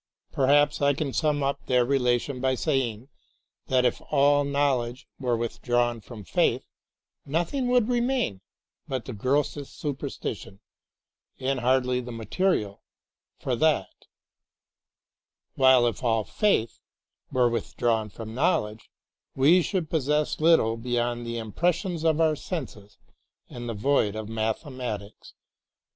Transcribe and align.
Perhaps 0.31 0.81
I 0.81 0.95
can 0.95 1.13
sum 1.13 1.43
up 1.43 1.67
their 1.67 1.85
relations 1.85 2.41
by 2.41 2.55
saying 2.55 3.09
that 3.67 3.85
if 3.85 4.01
all 4.09 4.43
knowledge 4.43 5.05
were 5.19 5.37
with 5.37 5.61
drawn 5.61 6.01
from 6.01 6.23
faith 6.23 6.65
nothing 7.23 7.67
would 7.67 7.87
remain 7.87 8.41
but 8.87 9.05
the 9.05 9.13
grossest 9.13 9.77
superstition, 9.77 10.59
and 11.39 11.59
hardly 11.59 11.99
the 12.01 12.11
material 12.11 12.81
for 13.37 13.55
that, 13.57 14.07
while 15.53 15.85
if 15.85 16.03
all 16.03 16.23
faith 16.23 16.79
were 17.31 17.47
with 17.47 17.77
drawn 17.77 18.09
from 18.09 18.33
knowledge 18.33 18.89
we 19.35 19.61
should 19.61 19.87
possess 19.87 20.33
5 20.33 20.37
THE 20.39 20.43
LIVING 20.45 20.57
WORD 20.65 20.69
little 20.71 20.77
beyond 20.77 21.27
the 21.27 21.37
impressions 21.37 22.03
of 22.03 22.19
our 22.19 22.35
senses 22.35 22.97
and 23.51 23.69
the 23.69 23.75
void 23.75 24.15
of 24.15 24.27
mathematics. 24.27 25.35